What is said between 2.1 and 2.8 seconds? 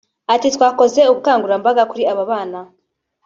aba bana